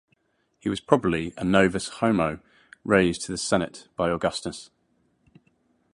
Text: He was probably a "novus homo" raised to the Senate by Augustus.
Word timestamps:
He 0.57 0.67
was 0.67 0.79
probably 0.79 1.31
a 1.37 1.43
"novus 1.43 1.87
homo" 1.99 2.39
raised 2.83 3.21
to 3.25 3.31
the 3.31 3.37
Senate 3.37 3.87
by 3.95 4.09
Augustus. 4.09 4.71